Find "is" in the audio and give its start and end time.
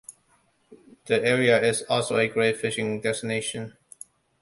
1.61-1.83